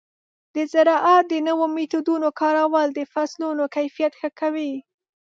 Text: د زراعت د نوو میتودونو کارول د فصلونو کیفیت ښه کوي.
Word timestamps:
د 0.55 0.55
زراعت 0.73 1.23
د 1.29 1.33
نوو 1.47 1.65
میتودونو 1.75 2.27
کارول 2.41 2.87
د 2.93 2.99
فصلونو 3.13 3.63
کیفیت 3.75 4.11
ښه 4.19 4.29
کوي. 4.39 4.73